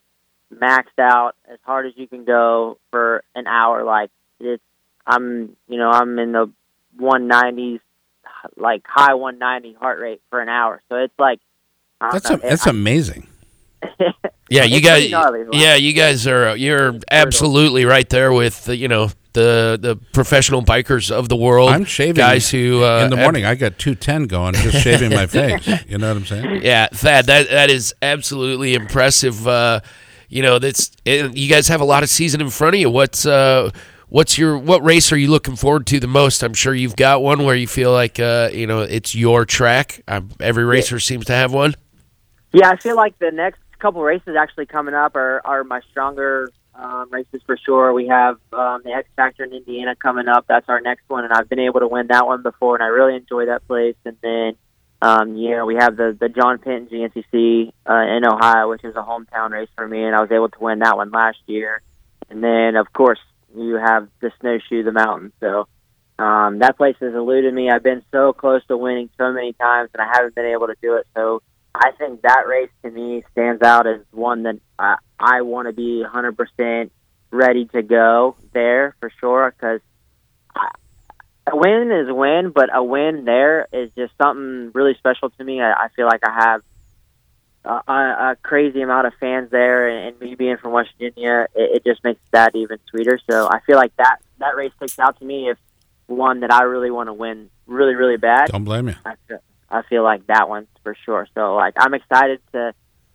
maxed 0.53 0.99
out 0.99 1.35
as 1.51 1.59
hard 1.63 1.85
as 1.85 1.93
you 1.95 2.07
can 2.07 2.25
go 2.25 2.77
for 2.91 3.23
an 3.35 3.47
hour. 3.47 3.83
Like 3.83 4.11
it's 4.39 4.63
I'm 5.05 5.55
you 5.67 5.77
know 5.77 5.89
I'm 5.89 6.17
in 6.19 6.31
the 6.31 6.51
190s, 6.99 7.79
like 8.55 8.83
high 8.87 9.13
190 9.13 9.77
heart 9.77 9.99
rate 9.99 10.21
for 10.29 10.41
an 10.41 10.49
hour. 10.49 10.81
So 10.89 10.95
it's 10.97 11.19
like 11.19 11.39
That's 11.99 12.29
know, 12.29 12.35
a, 12.35 12.39
that's 12.39 12.67
amazing. 12.67 13.27
Yeah, 14.49 14.63
you 14.63 14.79
guys. 14.79 15.09
gnarly, 15.11 15.43
Yeah, 15.51 15.75
you 15.75 15.91
guys 15.91 16.25
are. 16.25 16.55
You're 16.55 16.97
absolutely 17.11 17.83
right 17.83 18.07
there 18.07 18.31
with 18.31 18.63
the, 18.63 18.77
you 18.77 18.87
know 18.87 19.09
the 19.33 19.77
the 19.81 19.97
professional 20.13 20.61
bikers 20.63 21.11
of 21.11 21.27
the 21.27 21.35
world. 21.35 21.69
I'm 21.69 21.83
shaving 21.83 22.15
guys 22.15 22.49
who 22.49 22.81
uh, 22.81 23.01
in 23.03 23.09
the 23.09 23.17
have- 23.17 23.25
morning. 23.25 23.43
I 23.43 23.55
got 23.55 23.77
two 23.77 23.93
ten 23.93 24.23
going, 24.23 24.53
just 24.53 24.77
shaving 24.83 25.09
my 25.09 25.27
face. 25.27 25.67
You 25.89 25.97
know 25.97 26.07
what 26.07 26.15
I'm 26.17 26.25
saying? 26.25 26.61
Yeah, 26.63 26.87
Thad, 26.93 27.25
that 27.25 27.49
that 27.49 27.69
is 27.69 27.93
absolutely 28.01 28.73
impressive. 28.73 29.45
Uh, 29.45 29.81
you 30.29 30.41
know, 30.41 30.59
that's 30.59 30.91
it, 31.03 31.35
you 31.35 31.49
guys 31.49 31.67
have 31.67 31.81
a 31.81 31.85
lot 31.85 32.03
of 32.03 32.09
season 32.09 32.39
in 32.39 32.49
front 32.49 32.75
of 32.75 32.79
you. 32.79 32.89
What's 32.89 33.25
uh, 33.25 33.69
what's 34.07 34.37
your 34.37 34.57
what 34.57 34.81
race 34.81 35.11
are 35.11 35.17
you 35.17 35.29
looking 35.29 35.57
forward 35.57 35.87
to 35.87 35.99
the 35.99 36.07
most? 36.07 36.41
I'm 36.41 36.53
sure 36.53 36.73
you've 36.73 36.95
got 36.95 37.21
one 37.21 37.43
where 37.43 37.55
you 37.55 37.67
feel 37.67 37.91
like 37.91 38.17
uh, 38.17 38.49
you 38.53 38.65
know 38.65 38.79
it's 38.79 39.13
your 39.13 39.43
track. 39.43 40.01
Um, 40.07 40.29
every 40.39 40.63
racer 40.63 41.01
seems 41.01 41.25
to 41.25 41.33
have 41.33 41.51
one. 41.53 41.75
Yeah, 42.53 42.69
I 42.69 42.77
feel 42.77 42.95
like 42.95 43.19
the 43.19 43.29
next 43.31 43.59
couple 43.79 44.01
races 44.01 44.35
actually 44.39 44.65
coming 44.65 44.93
up 44.93 45.15
are, 45.15 45.41
are 45.45 45.63
my 45.63 45.81
stronger 45.91 46.51
um, 46.75 47.09
races 47.11 47.41
for 47.45 47.57
sure. 47.57 47.93
We 47.93 48.07
have 48.07 48.35
um, 48.53 48.81
the 48.83 48.91
X 48.91 49.09
Factor 49.15 49.43
in 49.43 49.53
Indiana 49.53 49.95
coming 49.95 50.27
up. 50.27 50.45
That's 50.47 50.67
our 50.69 50.81
next 50.81 51.03
one, 51.07 51.23
and 51.23 51.33
I've 51.33 51.49
been 51.49 51.59
able 51.59 51.79
to 51.79 51.87
win 51.87 52.07
that 52.07 52.25
one 52.25 52.43
before, 52.43 52.75
and 52.75 52.83
I 52.83 52.87
really 52.87 53.15
enjoy 53.15 53.47
that 53.47 53.67
place. 53.67 53.95
And 54.05 54.17
then, 54.21 54.53
um, 55.01 55.35
know, 55.51 55.65
we 55.65 55.75
have 55.75 55.97
the 55.97 56.15
the 56.19 56.29
John 56.29 56.59
Penton 56.59 56.87
GNCC 56.87 57.71
uh, 57.89 58.15
in 58.15 58.25
Ohio, 58.25 58.69
which 58.69 58.83
is 58.83 58.95
a 58.95 59.01
hometown 59.01 59.51
race 59.51 59.69
for 59.75 59.87
me, 59.87 60.03
and 60.03 60.15
I 60.15 60.21
was 60.21 60.31
able 60.31 60.49
to 60.49 60.59
win 60.59 60.79
that 60.79 60.97
one 60.97 61.11
last 61.11 61.39
year. 61.47 61.81
And 62.29 62.43
then, 62.43 62.75
of 62.75 62.91
course, 62.93 63.19
you 63.55 63.75
have 63.75 64.07
the 64.19 64.31
Snowshoe, 64.39 64.83
the 64.83 64.91
mountain. 64.91 65.31
So 65.39 65.67
um, 66.19 66.59
that 66.59 66.77
place 66.77 66.95
has 66.99 67.13
eluded 67.13 67.53
me. 67.53 67.69
I've 67.69 67.83
been 67.83 68.03
so 68.11 68.33
close 68.33 68.65
to 68.67 68.77
winning 68.77 69.09
so 69.17 69.31
many 69.31 69.53
times, 69.53 69.89
and 69.93 70.01
I 70.01 70.11
haven't 70.13 70.35
been 70.35 70.45
able 70.45 70.67
to 70.67 70.75
do 70.81 70.95
it. 70.95 71.07
So 71.15 71.41
I 71.79 71.91
think 71.97 72.21
that 72.21 72.43
race 72.47 72.69
to 72.83 72.91
me 72.91 73.23
stands 73.31 73.61
out 73.61 73.87
as 73.87 74.01
one 74.11 74.43
that 74.43 74.59
I, 74.77 74.97
I 75.19 75.41
want 75.41 75.67
to 75.67 75.73
be 75.73 76.03
100% 76.05 76.89
ready 77.31 77.65
to 77.65 77.81
go 77.81 78.35
there 78.53 78.95
for 78.99 79.11
sure 79.19 79.51
because 79.55 79.81
a 81.51 81.55
win 81.55 81.91
is 81.91 82.09
a 82.09 82.13
win, 82.13 82.51
but 82.51 82.69
a 82.75 82.83
win 82.83 83.25
there 83.25 83.67
is 83.71 83.89
just 83.97 84.13
something 84.21 84.71
really 84.73 84.95
special 84.95 85.29
to 85.31 85.43
me. 85.43 85.61
I, 85.61 85.71
I 85.71 85.87
feel 85.95 86.05
like 86.05 86.21
I 86.23 86.31
have 86.31 86.61
a, 87.63 87.91
a, 87.91 88.31
a 88.31 88.35
crazy 88.41 88.81
amount 88.81 89.07
of 89.07 89.13
fans 89.19 89.49
there, 89.51 89.87
and, 89.87 90.09
and 90.09 90.19
me 90.19 90.35
being 90.35 90.57
from 90.57 90.71
West 90.71 90.89
Virginia, 90.97 91.47
it, 91.55 91.77
it 91.77 91.85
just 91.85 92.03
makes 92.03 92.21
that 92.31 92.55
even 92.55 92.79
sweeter. 92.89 93.19
So 93.29 93.47
I 93.47 93.59
feel 93.61 93.77
like 93.77 93.95
that 93.97 94.17
that 94.39 94.55
race 94.55 94.71
sticks 94.77 94.99
out 94.99 95.19
to 95.19 95.25
me 95.25 95.49
if 95.49 95.57
one 96.07 96.41
that 96.41 96.51
I 96.51 96.63
really 96.63 96.91
want 96.91 97.07
to 97.07 97.13
win 97.13 97.49
really 97.65 97.95
really 97.95 98.17
bad. 98.17 98.49
Don't 98.49 98.63
blame 98.63 98.89
you. 98.89 98.95
I 99.05 99.15
feel, 99.27 99.39
I 99.69 99.81
feel 99.83 100.03
like 100.03 100.27
that 100.27 100.49
one 100.49 100.67
for 100.83 100.95
sure. 101.05 101.27
So 101.35 101.55
like 101.55 101.73
I'm 101.77 101.93
excited 101.93 102.39
to 102.53 102.73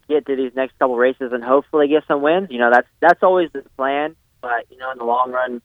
get 0.09 0.26
to 0.26 0.37
these 0.37 0.52
next 0.54 0.78
couple 0.78 0.97
races 0.97 1.32
and 1.32 1.42
hopefully 1.42 1.88
get 1.88 2.04
some 2.06 2.23
wins. 2.23 2.49
You 2.50 2.59
know, 2.59 2.71
that's 2.73 2.88
that's 3.00 3.23
always 3.23 3.50
the 3.52 3.62
plan. 3.76 4.16
But 4.40 4.66
you 4.71 4.78
know, 4.78 4.90
in 4.90 4.99
the 4.99 5.04
long 5.04 5.32
run, 5.32 5.62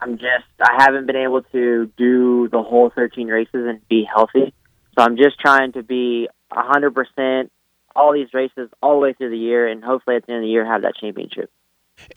I'm 0.00 0.18
just 0.18 0.46
I 0.60 0.82
haven't 0.82 1.06
been 1.06 1.16
able 1.16 1.42
to 1.52 1.90
do 1.96 2.48
the 2.48 2.62
whole 2.62 2.90
13 2.94 3.28
races 3.28 3.66
and 3.66 3.86
be 3.88 4.04
healthy. 4.04 4.52
So 4.96 5.04
I'm 5.04 5.16
just 5.16 5.38
trying 5.40 5.72
to 5.72 5.82
be 5.82 6.28
100% 6.52 7.50
all 7.96 8.12
these 8.12 8.32
races 8.32 8.70
all 8.82 8.94
the 8.94 9.00
way 9.00 9.12
through 9.12 9.30
the 9.30 9.38
year, 9.38 9.66
and 9.66 9.82
hopefully 9.84 10.16
at 10.16 10.26
the 10.26 10.32
end 10.32 10.38
of 10.38 10.46
the 10.46 10.50
year 10.50 10.64
have 10.64 10.82
that 10.82 10.94
championship. 10.96 11.50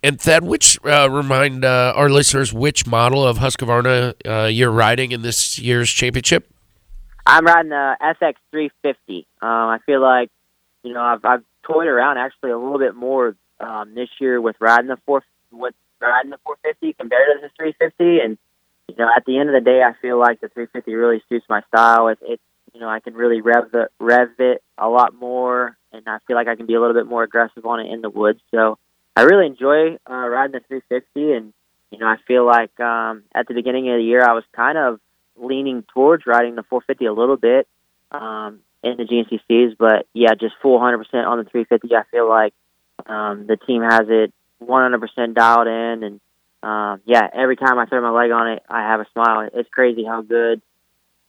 And 0.03 0.19
Thad, 0.19 0.43
which 0.43 0.79
uh, 0.83 1.07
remind 1.09 1.63
uh, 1.63 1.93
our 1.95 2.09
listeners 2.09 2.51
which 2.51 2.87
model 2.87 3.23
of 3.23 3.37
Husqvarna 3.37 4.13
uh, 4.25 4.47
you're 4.47 4.71
riding 4.71 5.11
in 5.11 5.21
this 5.21 5.59
year's 5.59 5.91
championship? 5.91 6.51
I'm 7.27 7.45
riding 7.45 7.71
the 7.71 7.97
FX350. 8.01 9.25
Um, 9.41 9.69
I 9.69 9.79
feel 9.85 10.01
like 10.01 10.31
you 10.81 10.93
know 10.93 11.01
I've, 11.01 11.25
I've 11.25 11.43
toyed 11.63 11.87
around 11.87 12.17
actually 12.17 12.51
a 12.51 12.57
little 12.57 12.79
bit 12.79 12.95
more 12.95 13.35
um, 13.59 13.93
this 13.93 14.07
year 14.21 14.39
with 14.39 14.55
riding 14.61 14.87
the 14.87 14.97
four 15.05 15.23
with 15.51 15.75
riding 15.99 16.31
the 16.31 16.37
450 16.45 16.93
compared 16.93 17.27
to 17.35 17.41
the 17.41 17.49
350, 17.57 18.23
and 18.23 18.37
you 18.87 18.95
know 18.95 19.09
at 19.13 19.25
the 19.25 19.37
end 19.37 19.49
of 19.49 19.55
the 19.55 19.61
day, 19.61 19.81
I 19.83 19.91
feel 20.01 20.17
like 20.17 20.39
the 20.39 20.47
350 20.47 20.93
really 20.95 21.21
suits 21.27 21.45
my 21.49 21.61
style. 21.67 22.07
It, 22.07 22.19
it 22.21 22.39
you 22.73 22.79
know 22.79 22.87
I 22.87 23.01
can 23.01 23.13
really 23.13 23.41
rev 23.41 23.71
the 23.73 23.89
rev 23.99 24.29
it 24.39 24.63
a 24.77 24.87
lot 24.87 25.13
more, 25.13 25.77
and 25.91 26.03
I 26.07 26.19
feel 26.27 26.37
like 26.37 26.47
I 26.47 26.55
can 26.55 26.65
be 26.65 26.75
a 26.75 26.79
little 26.79 26.95
bit 26.95 27.07
more 27.07 27.23
aggressive 27.23 27.65
on 27.65 27.81
it 27.81 27.91
in 27.91 27.99
the 27.99 28.09
woods. 28.09 28.39
So 28.55 28.77
I 29.17 29.23
really 29.23 29.47
enjoy 29.47 29.97
uh, 30.09 30.27
riding 30.29 30.53
the 30.53 30.61
350, 30.65 31.33
and 31.33 31.53
you 31.91 31.99
know, 31.99 32.07
I 32.07 32.15
feel 32.25 32.45
like 32.45 32.79
um, 32.79 33.23
at 33.35 33.49
the 33.49 33.53
beginning 33.53 33.89
of 33.89 33.97
the 33.97 34.03
year 34.03 34.23
I 34.23 34.31
was 34.31 34.45
kind 34.55 34.77
of 34.77 35.01
leaning 35.37 35.83
towards 35.93 36.25
riding 36.25 36.55
the 36.55 36.63
450 36.63 37.05
a 37.05 37.13
little 37.13 37.37
bit 37.37 37.67
um, 38.11 38.59
in 38.83 38.97
the 38.97 39.03
GNCCs, 39.03 39.75
but 39.77 40.07
yeah, 40.13 40.33
just 40.39 40.55
full 40.61 40.79
100% 40.79 40.97
on 41.25 41.37
the 41.37 41.49
350. 41.49 41.95
I 41.95 42.03
feel 42.11 42.27
like 42.27 42.53
um, 43.05 43.47
the 43.47 43.57
team 43.57 43.81
has 43.81 44.05
it 44.09 44.33
100% 44.63 45.33
dialed 45.33 45.67
in, 45.67 46.03
and 46.03 46.19
um, 46.63 47.01
yeah, 47.05 47.27
every 47.33 47.55
time 47.55 47.77
I 47.79 47.85
throw 47.85 48.01
my 48.01 48.09
leg 48.09 48.31
on 48.31 48.47
it, 48.49 48.63
I 48.69 48.81
have 48.81 48.99
a 48.99 49.07
smile. 49.13 49.49
It's 49.53 49.69
crazy 49.69 50.03
how 50.03 50.21
good 50.21 50.61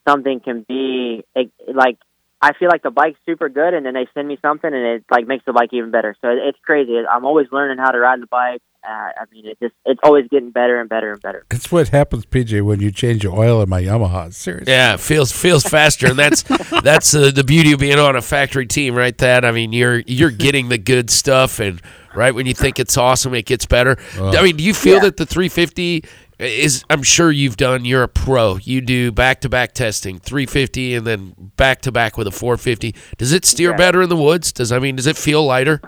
something 0.07 0.41
can 0.41 0.63
be. 0.63 1.25
It, 1.35 1.53
like 1.73 1.99
I 2.41 2.53
feel 2.55 2.69
like 2.69 2.83
the 2.85 2.91
bike's 2.91 3.19
super 3.27 3.49
good, 3.49 3.75
and 3.75 3.85
then 3.85 3.95
they 3.95 4.07
send 4.15 4.29
me 4.29 4.39
something, 4.41 4.73
and 4.73 4.85
it 4.85 5.05
like 5.11 5.27
makes 5.27 5.45
the 5.45 5.53
bike 5.53 5.71
even 5.73 5.91
better. 5.91 6.15
So 6.21 6.29
it's 6.31 6.59
crazy. 6.65 6.97
I'm 7.11 7.25
always 7.25 7.49
learning 7.51 7.79
how 7.79 7.91
to 7.91 7.99
ride 7.99 8.21
the 8.23 8.27
bike. 8.29 8.61
Uh, 8.89 8.91
I 8.93 9.25
mean, 9.33 9.45
it 9.47 9.59
just 9.61 9.75
it's 9.85 9.99
always 10.05 10.29
getting 10.31 10.53
better 10.53 10.81
and 10.81 10.89
better 10.89 11.11
and 11.13 11.21
better. 11.21 11.45
It's 11.51 11.73
what 11.73 11.89
happens, 11.89 12.27
PJ, 12.27 12.63
when 12.63 12.79
you 12.79 12.93
change 12.93 13.23
the 13.23 13.31
oil 13.31 13.61
in 13.61 13.69
my 13.69 13.83
Yamaha. 13.83 14.33
Seriously. 14.33 14.73
Yeah, 14.73 14.95
it 14.95 15.01
feels 15.01 15.33
feels 15.33 15.65
faster, 15.65 16.07
and 16.07 16.17
that's 16.19 16.43
that's 16.83 17.13
uh, 17.13 17.33
the 17.33 17.43
beauty 17.43 17.73
of 17.73 17.81
being 17.81 17.99
on 17.99 18.15
a 18.15 18.23
factory 18.23 18.67
team, 18.67 18.95
right? 18.95 19.19
That 19.19 19.45
I 19.45 19.51
mean, 19.51 19.73
you're 19.73 19.99
you're 20.07 20.31
getting 20.31 20.69
the 20.69 20.79
good 20.79 21.11
stuff, 21.11 21.59
and 21.59 21.83
right 22.15 22.33
when 22.33 22.47
you 22.47 22.55
think 22.55 22.79
it's 22.79 22.97
awesome, 22.97 23.35
it 23.35 23.47
gets 23.47 23.67
better. 23.67 23.97
I 24.17 24.43
mean, 24.43 24.57
do 24.57 24.63
you 24.63 24.75
feel 24.75 24.95
Yeah. 24.95 25.01
that 25.01 25.17
the 25.17 25.27
350 25.27 26.05
is? 26.39 26.85
I'm 26.91 27.03
sure 27.03 27.31
you've 27.31 27.57
done. 27.57 27.85
You're 27.85 28.03
a 28.05 28.09
pro. 28.09 28.57
You 28.57 28.81
do 28.81 29.11
back 29.13 29.41
to 29.43 29.49
back 29.49 29.73
testing, 29.73 30.19
350, 30.19 30.95
and 30.95 31.07
then 31.07 31.35
back 31.57 31.81
to 31.83 31.93
back 31.93 32.17
with 32.17 32.27
a 32.27 32.31
450. 32.31 32.95
Does 33.17 33.33
it 33.33 33.45
steer 33.45 33.71
Yeah. 33.71 33.77
better 33.77 34.03
in 34.03 34.09
the 34.09 34.17
woods? 34.17 34.53
Does 34.53 34.71
I 34.73 34.79
mean, 34.79 34.97
does 34.97 35.07
it 35.07 35.17
feel 35.17 35.45
lighter? 35.45 35.81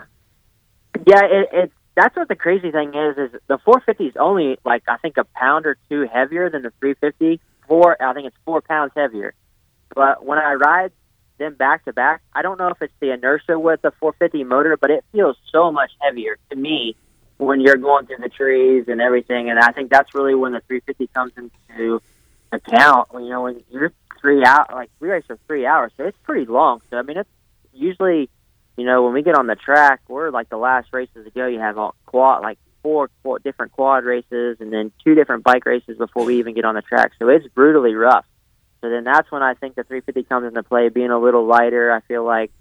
Yeah, 1.07 1.23
it, 1.25 1.49
it 1.53 1.71
that's 1.95 2.15
what 2.15 2.27
the 2.27 2.35
crazy 2.35 2.71
thing 2.71 2.93
is. 2.93 3.17
Is 3.17 3.31
the 3.47 3.57
450 3.59 4.05
is 4.07 4.15
only 4.17 4.57
like 4.65 4.83
I 4.87 4.97
think 4.97 5.17
a 5.17 5.23
pound 5.35 5.65
or 5.65 5.77
two 5.89 6.07
heavier 6.11 6.49
than 6.49 6.63
the 6.63 6.71
350. 6.79 7.39
Four, 7.67 8.01
I 8.01 8.13
think 8.13 8.27
it's 8.27 8.35
four 8.45 8.61
pounds 8.61 8.91
heavier. 8.95 9.33
But 9.95 10.25
when 10.25 10.37
I 10.37 10.53
ride 10.53 10.91
them 11.37 11.55
back 11.55 11.85
to 11.85 11.93
back, 11.93 12.21
I 12.33 12.41
don't 12.41 12.57
know 12.59 12.67
if 12.67 12.81
it's 12.81 12.93
the 12.99 13.11
inertia 13.13 13.57
with 13.57 13.81
the 13.81 13.91
450 13.99 14.43
motor, 14.43 14.77
but 14.77 14.89
it 14.89 15.03
feels 15.11 15.37
so 15.51 15.71
much 15.71 15.91
heavier 16.01 16.37
to 16.49 16.55
me 16.55 16.95
when 17.45 17.59
you're 17.59 17.77
going 17.77 18.05
through 18.05 18.17
the 18.17 18.29
trees 18.29 18.85
and 18.87 19.01
everything. 19.01 19.49
And 19.49 19.59
I 19.59 19.71
think 19.71 19.89
that's 19.89 20.13
really 20.13 20.35
when 20.35 20.53
the 20.53 20.61
350 20.61 21.07
comes 21.07 21.33
into 21.35 22.01
account. 22.51 23.09
You 23.13 23.29
know, 23.29 23.43
when 23.43 23.63
you're 23.71 23.91
three 24.19 24.43
out, 24.45 24.71
like 24.71 24.89
we 24.99 25.09
race 25.09 25.23
for 25.25 25.37
three 25.47 25.65
hours, 25.65 25.91
so 25.97 26.05
it's 26.05 26.17
pretty 26.23 26.45
long. 26.45 26.81
So 26.89 26.97
I 26.97 27.01
mean, 27.01 27.17
it's 27.17 27.29
usually 27.73 28.29
you 28.77 28.85
know, 28.85 29.03
when 29.03 29.13
we 29.13 29.21
get 29.21 29.35
on 29.35 29.47
the 29.47 29.55
track, 29.55 30.01
we're 30.07 30.29
like 30.29 30.49
the 30.49 30.57
last 30.57 30.89
races 30.93 31.25
to 31.25 31.31
go. 31.31 31.45
You 31.45 31.59
have 31.59 31.77
all 31.77 31.95
quad, 32.05 32.41
like 32.41 32.57
four, 32.81 33.09
four 33.21 33.39
different 33.39 33.73
quad 33.73 34.05
races, 34.05 34.57
and 34.59 34.71
then 34.71 34.91
two 35.03 35.13
different 35.13 35.43
bike 35.43 35.65
races 35.65 35.97
before 35.97 36.25
we 36.25 36.39
even 36.39 36.53
get 36.53 36.65
on 36.65 36.75
the 36.75 36.81
track. 36.81 37.11
So 37.19 37.27
it's 37.27 37.47
brutally 37.47 37.93
rough. 37.95 38.25
So 38.81 38.89
then 38.89 39.03
that's 39.03 39.31
when 39.31 39.43
I 39.43 39.53
think 39.53 39.75
the 39.75 39.83
350 39.83 40.23
comes 40.23 40.47
into 40.47 40.63
play, 40.63 40.89
being 40.89 41.11
a 41.11 41.19
little 41.19 41.45
lighter. 41.45 41.91
I 41.91 41.99
feel 42.01 42.23
like 42.23 42.51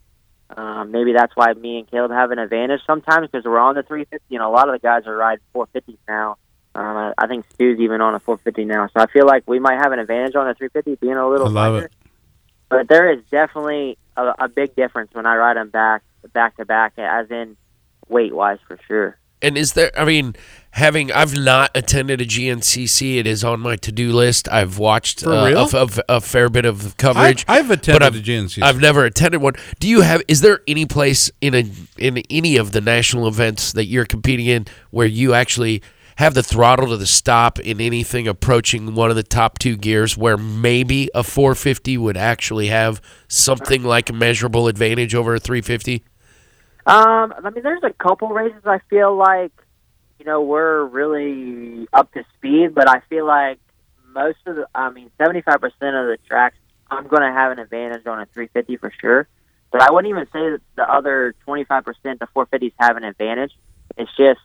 um, 0.56 0.90
maybe 0.90 1.12
that's 1.12 1.34
why 1.34 1.52
me 1.52 1.78
and 1.78 1.90
Kailub 1.90 2.10
have 2.10 2.30
an 2.30 2.38
advantage 2.38 2.80
sometimes 2.86 3.28
because 3.30 3.44
we're 3.44 3.58
on 3.58 3.74
the 3.74 3.82
350, 3.82 4.34
and 4.34 4.44
a 4.44 4.48
lot 4.48 4.68
of 4.68 4.74
the 4.74 4.78
guys 4.78 5.06
are 5.06 5.16
riding 5.16 5.44
450s 5.54 5.98
now. 6.08 6.36
Um, 6.74 6.96
I, 6.96 7.12
I 7.18 7.26
think 7.26 7.46
Stu's 7.54 7.80
even 7.80 8.00
on 8.00 8.14
a 8.14 8.20
450 8.20 8.64
now, 8.64 8.86
so 8.86 9.02
I 9.02 9.06
feel 9.06 9.26
like 9.26 9.44
we 9.46 9.58
might 9.58 9.78
have 9.78 9.92
an 9.92 9.98
advantage 9.98 10.34
on 10.36 10.46
the 10.46 10.54
350 10.54 10.96
being 11.04 11.16
a 11.16 11.28
little 11.28 11.48
I 11.48 11.50
love 11.50 11.74
lighter. 11.74 11.86
it. 11.86 11.92
But 12.68 12.88
there 12.88 13.12
is 13.12 13.22
definitely 13.30 13.98
a, 14.16 14.34
a 14.40 14.48
big 14.48 14.76
difference 14.76 15.12
when 15.12 15.26
I 15.26 15.36
ride 15.36 15.56
them 15.56 15.70
back 15.70 16.02
back 16.32 16.56
to 16.56 16.64
back, 16.64 16.94
as 16.98 17.30
in 17.30 17.56
weight 18.08 18.34
wise 18.34 18.58
for 18.66 18.78
sure. 18.86 19.16
And 19.42 19.56
is 19.56 19.72
there? 19.72 19.90
I 19.98 20.04
mean, 20.04 20.34
having 20.72 21.10
I've 21.12 21.36
not 21.36 21.70
attended 21.74 22.20
a 22.20 22.26
GNCC. 22.26 23.18
It 23.18 23.26
is 23.26 23.42
on 23.42 23.60
my 23.60 23.76
to 23.76 23.92
do 23.92 24.12
list. 24.12 24.48
I've 24.50 24.78
watched 24.78 25.26
uh, 25.26 25.30
a, 25.30 25.82
f- 25.82 25.98
a 26.08 26.20
fair 26.20 26.48
bit 26.48 26.64
of 26.64 26.96
coverage. 26.96 27.44
I, 27.48 27.58
I've 27.58 27.70
attended 27.70 28.02
I've, 28.02 28.14
the 28.14 28.22
GNC. 28.22 28.62
I've 28.62 28.80
never 28.80 29.04
attended 29.04 29.40
one. 29.40 29.54
Do 29.78 29.88
you 29.88 30.02
have? 30.02 30.22
Is 30.28 30.40
there 30.40 30.60
any 30.66 30.86
place 30.86 31.30
in 31.40 31.54
a 31.54 31.64
in 31.98 32.18
any 32.30 32.56
of 32.56 32.72
the 32.72 32.80
national 32.80 33.26
events 33.28 33.72
that 33.72 33.86
you're 33.86 34.06
competing 34.06 34.46
in 34.46 34.66
where 34.90 35.06
you 35.06 35.34
actually 35.34 35.82
have 36.16 36.34
the 36.34 36.42
throttle 36.42 36.88
to 36.88 36.98
the 36.98 37.06
stop 37.06 37.58
in 37.60 37.80
anything 37.80 38.28
approaching 38.28 38.94
one 38.94 39.08
of 39.08 39.16
the 39.16 39.22
top 39.22 39.58
two 39.58 39.74
gears, 39.74 40.18
where 40.18 40.36
maybe 40.36 41.08
a 41.14 41.22
450 41.22 41.96
would 41.96 42.16
actually 42.18 42.66
have 42.66 43.00
something 43.26 43.82
like 43.82 44.10
a 44.10 44.12
measurable 44.12 44.68
advantage 44.68 45.14
over 45.14 45.36
a 45.36 45.40
350? 45.40 46.04
Um, 46.86 47.34
I 47.44 47.50
mean, 47.50 47.62
there's 47.62 47.82
a 47.82 47.92
couple 47.92 48.28
races 48.28 48.62
I 48.64 48.80
feel 48.88 49.14
like, 49.14 49.52
you 50.18 50.24
know, 50.24 50.42
we're 50.42 50.84
really 50.84 51.86
up 51.92 52.12
to 52.12 52.24
speed, 52.36 52.74
but 52.74 52.88
I 52.88 53.00
feel 53.08 53.26
like 53.26 53.58
most 54.14 54.38
of 54.46 54.56
the, 54.56 54.66
I 54.74 54.90
mean, 54.90 55.10
75% 55.20 55.54
of 55.56 55.70
the 55.80 56.18
tracks, 56.26 56.56
I'm 56.90 57.06
going 57.06 57.22
to 57.22 57.32
have 57.32 57.52
an 57.52 57.58
advantage 57.58 58.06
on 58.06 58.20
a 58.20 58.26
350 58.26 58.76
for 58.78 58.92
sure. 59.00 59.28
But 59.70 59.82
I 59.82 59.92
wouldn't 59.92 60.10
even 60.10 60.26
say 60.26 60.50
that 60.50 60.60
the 60.76 60.92
other 60.92 61.34
25%, 61.46 61.84
the 62.02 62.26
450s 62.34 62.72
have 62.80 62.96
an 62.96 63.04
advantage. 63.04 63.52
It's 63.96 64.10
just, 64.16 64.40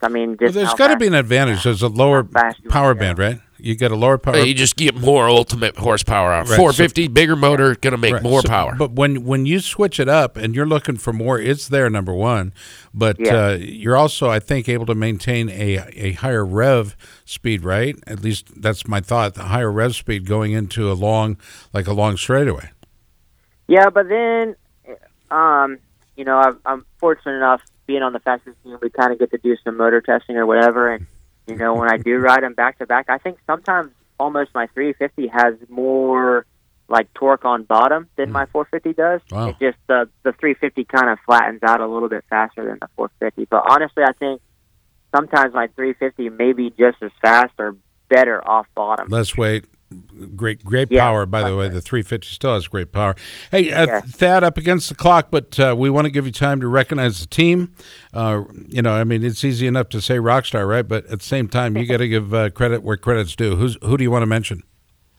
I 0.00 0.08
mean, 0.08 0.30
Well, 0.30 0.36
just 0.40 0.54
there's 0.54 0.68
how 0.68 0.76
got 0.76 0.88
to 0.88 0.96
be 0.96 1.06
an 1.06 1.14
advantage. 1.14 1.64
There's 1.64 1.82
a 1.82 1.88
lower 1.88 2.22
How 2.22 2.30
fast 2.30 2.60
you 2.62 2.70
power 2.70 2.94
band, 2.94 3.18
right? 3.18 3.40
You 3.64 3.74
get 3.74 3.90
a 3.90 3.96
lower 3.96 4.18
power. 4.18 4.36
You 4.36 4.52
just 4.52 4.76
get 4.76 4.94
more 4.94 5.26
ultimate 5.28 5.76
horsepower 5.76 6.32
out. 6.34 6.48
Right, 6.48 6.56
450, 6.56 7.08
bigger 7.08 7.34
motor, 7.34 7.74
going 7.76 7.92
to 7.92 7.96
make 7.96 8.12
Right, 8.14 8.22
more 8.22 8.42
so- 8.42 8.48
power. 8.48 8.74
But 8.76 8.92
when 8.92 9.24
when 9.24 9.46
you 9.46 9.60
switch 9.60 9.98
it 9.98 10.08
up 10.08 10.36
and 10.36 10.54
you're 10.54 10.66
looking 10.66 10.96
for 10.98 11.12
more, 11.14 11.38
it's 11.38 11.68
there 11.68 11.88
number 11.88 12.12
one. 12.12 12.52
But 12.92 13.18
Yeah. 13.18 13.34
uh, 13.34 13.52
you're 13.60 13.96
also, 13.96 14.28
I 14.28 14.38
think, 14.38 14.68
able 14.68 14.84
to 14.86 14.94
maintain 14.94 15.48
a 15.48 15.78
a 15.96 16.12
higher 16.12 16.44
rev 16.44 16.94
speed, 17.24 17.64
right? 17.64 17.96
At 18.06 18.22
least 18.22 18.60
that's 18.60 18.86
my 18.86 19.00
thought. 19.00 19.34
The 19.34 19.44
higher 19.44 19.72
rev 19.72 19.94
speed 19.96 20.26
going 20.26 20.52
into 20.52 20.92
a 20.92 20.94
long, 20.94 21.38
like 21.72 21.86
a 21.86 21.92
long 21.94 22.16
straightaway. 22.18 22.70
Yeah, 23.66 23.88
but 23.88 24.08
then, 24.10 24.56
um, 25.30 25.78
you 26.16 26.24
know, 26.26 26.38
I've, 26.38 26.58
I'm 26.66 26.84
fortunate 26.98 27.36
enough 27.36 27.62
being 27.86 28.02
on 28.02 28.12
the 28.12 28.20
fastest 28.20 28.56
team. 28.62 28.76
We 28.82 28.90
kind 28.90 29.12
of 29.12 29.18
get 29.18 29.30
to 29.30 29.38
do 29.38 29.56
some 29.64 29.78
motor 29.78 30.02
testing 30.02 30.36
or 30.36 30.44
whatever, 30.44 30.92
and 30.92 31.06
you 31.46 31.56
know, 31.56 31.74
when 31.74 31.90
I 31.90 31.98
do 31.98 32.18
ride 32.18 32.42
them 32.42 32.54
back 32.54 32.78
to 32.78 32.86
back, 32.86 33.06
I 33.08 33.18
think 33.18 33.38
sometimes 33.46 33.90
almost 34.18 34.50
my 34.54 34.66
350 34.68 35.28
has 35.28 35.54
more 35.68 36.46
like 36.88 37.12
torque 37.14 37.44
on 37.44 37.62
bottom 37.64 38.08
than 38.16 38.28
mm. 38.28 38.32
my 38.32 38.46
450 38.46 38.92
does. 38.94 39.20
Wow. 39.30 39.48
It 39.48 39.56
just 39.58 39.78
uh, 39.88 40.06
the 40.22 40.30
the 40.30 40.32
350 40.32 40.84
kind 40.84 41.10
of 41.10 41.18
flattens 41.26 41.62
out 41.62 41.80
a 41.80 41.86
little 41.86 42.08
bit 42.08 42.24
faster 42.28 42.64
than 42.64 42.78
the 42.80 42.88
450. 42.96 43.46
But 43.50 43.64
honestly, 43.68 44.04
I 44.04 44.12
think 44.12 44.40
sometimes 45.14 45.54
my 45.54 45.68
350 45.68 46.30
may 46.30 46.52
be 46.52 46.70
just 46.70 47.02
as 47.02 47.10
fast 47.22 47.52
or 47.58 47.76
better 48.08 48.46
off 48.46 48.66
bottom. 48.74 49.08
Less 49.08 49.36
weight, 49.36 49.64
great 50.34 50.64
great 50.64 50.90
Yeah, 50.90 51.00
power. 51.02 51.26
By 51.26 51.48
the 51.48 51.56
way, 51.56 51.68
the 51.68 51.80
350 51.80 52.28
still 52.28 52.54
has 52.54 52.68
great 52.68 52.92
power. 52.92 53.14
Hey, 53.50 53.72
uh, 53.72 53.86
Yeah. 53.86 54.00
Thad, 54.00 54.44
up 54.44 54.58
against 54.58 54.88
the 54.88 54.94
clock, 54.94 55.28
but 55.30 55.58
uh, 55.58 55.74
we 55.76 55.90
want 55.90 56.06
to 56.06 56.10
give 56.10 56.26
you 56.26 56.32
time 56.32 56.60
to 56.60 56.68
recognize 56.68 57.20
the 57.20 57.26
team. 57.26 57.74
Uh, 58.12 58.44
you 58.68 58.82
know, 58.82 58.92
I 58.92 59.04
mean, 59.04 59.24
it's 59.24 59.44
easy 59.44 59.66
enough 59.66 59.88
to 59.90 60.00
say 60.00 60.16
Rockstar, 60.16 60.68
right? 60.68 60.86
But 60.86 61.06
at 61.06 61.20
the 61.20 61.24
same 61.24 61.48
time, 61.48 61.76
you 61.76 61.86
got 61.86 61.98
to 61.98 62.08
give 62.08 62.32
uh, 62.34 62.50
credit 62.50 62.82
where 62.82 62.96
credit's 62.96 63.36
due. 63.36 63.56
Who's 63.56 63.76
who 63.82 63.96
do 63.96 64.04
you 64.04 64.10
want 64.10 64.22
to 64.22 64.26
mention? 64.26 64.62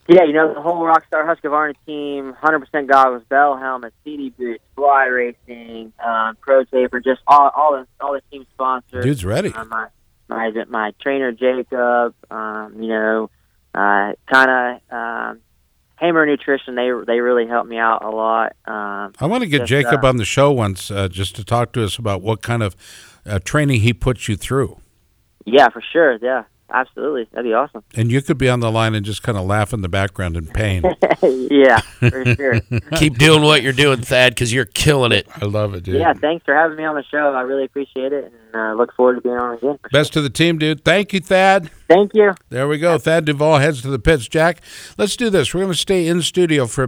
Yeah, 0.08 0.24
you 0.24 0.34
know, 0.34 0.54
the 0.54 0.62
whole 0.62 0.84
Rockstar 0.84 1.26
Husqvarna 1.26 1.74
team, 1.88 2.36
100% 2.44 2.88
goggles, 2.88 3.24
bell 3.28 3.58
helmets, 3.58 3.96
CD 4.04 4.30
boots, 4.30 4.64
fly 4.76 5.06
racing, 5.06 5.94
um, 6.06 6.38
pro 6.42 6.64
taper, 6.64 7.00
just 7.00 7.22
all, 7.26 7.50
all 7.56 7.72
the, 7.72 7.88
all 8.00 8.14
the 8.14 8.22
team 8.30 8.46
sponsors. 8.54 9.04
Dude's 9.04 9.26
ready. 9.26 9.52
Uh, 9.52 9.66
my, 9.66 9.88
my, 10.30 10.52
my 10.70 10.94
trainer, 11.02 11.32
Jacob, 11.32 12.14
um, 12.30 12.76
you 12.84 12.90
know, 12.90 13.32
uh, 13.76 14.14
kind 14.32 14.50
of, 14.50 14.94
um, 14.94 15.42
Hammer 15.98 16.26
Nutrition, 16.26 16.76
they 16.76 16.92
they 17.08 17.20
really 17.20 17.48
helped 17.48 17.70
me 17.70 17.78
out 17.78 18.04
a 18.04 18.10
lot. 18.10 18.56
Um, 18.66 19.14
I 19.20 19.28
want 19.28 19.44
to 19.44 19.50
get 19.50 19.60
just, 19.60 19.70
Jacob 19.70 20.04
uh, 20.04 20.10
on 20.10 20.18
the 20.18 20.26
show 20.26 20.52
once 20.52 20.92
uh, 20.92 21.08
just 21.08 21.36
to 21.38 21.44
talk 21.44 21.72
to 21.74 21.84
us 21.84 21.98
about 21.98 22.22
what 22.22 22.42
kind 22.42 22.64
of 22.64 22.76
uh, 23.26 23.40
training 23.40 23.82
he 23.82 23.94
puts 23.94 24.28
you 24.28 24.36
through. 24.36 24.78
yeah, 25.46 25.70
for 25.70 25.82
sure. 25.94 26.18
Yeah, 26.22 26.44
absolutely. 26.70 27.28
That'd 27.32 27.46
be 27.46 27.54
awesome. 27.54 27.84
And 27.96 28.12
you 28.12 28.22
could 28.22 28.38
be 28.38 28.50
on 28.50 28.60
the 28.60 28.72
line 28.72 28.96
and 28.96 29.06
just 29.06 29.24
kind 29.24 29.38
of 29.38 29.46
laugh 29.46 29.74
in 29.74 29.82
the 29.82 29.90
background 29.90 30.38
in 30.38 30.48
pain. 30.48 30.84
yeah, 31.22 31.80
for 31.80 32.26
sure. 32.36 32.60
Keep 32.96 33.18
doing 33.18 33.42
what 33.44 33.62
you're 33.64 33.74
doing, 33.74 34.02
Thad, 34.02 34.34
because 34.36 34.54
you're 34.54 34.66
killing 34.66 35.12
it. 35.12 35.28
I 35.42 35.46
love 35.46 35.74
it, 35.76 35.84
dude. 35.84 35.96
yeah, 36.00 36.14
thanks 36.14 36.46
for 36.46 36.54
having 36.56 36.78
me 36.78 36.84
on 36.84 36.96
the 36.96 37.04
show. 37.04 37.34
I 37.34 37.42
really 37.42 37.66
appreciate 37.66 38.14
it, 38.14 38.26
and 38.26 38.56
uh, 38.56 38.74
look 38.74 38.94
forward 38.96 39.16
to 39.16 39.22
being 39.22 39.36
on 39.36 39.58
again. 39.58 39.78
For 39.82 39.90
sure. 39.90 40.00
Best 40.00 40.14
to 40.14 40.22
the 40.22 40.30
team, 40.30 40.58
dude. 40.58 40.84
Thank 40.84 41.14
you, 41.14 41.20
Thad. 41.20 41.70
Thank 41.88 42.12
you. 42.14 42.34
There 42.50 42.68
we 42.68 42.78
go. 42.78 42.98
Thad 42.98 43.26
Duvall 43.26 43.60
heads 43.60 43.82
to 43.84 43.90
the 43.90 44.00
pits. 44.00 44.28
Jack, 44.28 44.62
let's 44.98 45.16
do 45.16 45.30
this. 45.30 45.54
We're 45.54 45.62
going 45.62 45.74
to 45.74 45.80
stay 45.80 46.08
in 46.08 46.22
studio 46.22 46.66
for 46.66 46.88